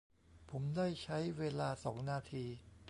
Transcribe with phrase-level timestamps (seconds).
[0.49, 2.45] ผมได้ใช้เวลา สอง นาที